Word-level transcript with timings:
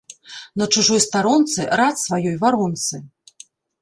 На 0.61 0.65
чужой 0.75 1.03
старонцы 1.07 1.67
рад 1.81 1.95
сваёй 2.05 2.35
варонцы 2.45 2.95